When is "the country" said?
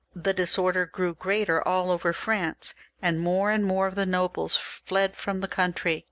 5.41-5.99